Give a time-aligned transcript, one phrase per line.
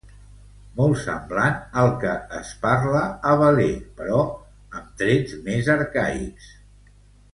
[0.77, 3.03] Molt semblant al que es parla
[3.33, 4.25] a Valais, però
[4.81, 6.51] amb trets més arcaics.